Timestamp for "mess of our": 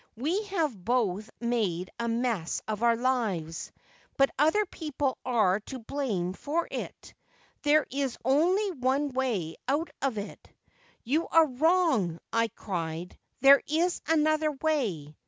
2.07-2.95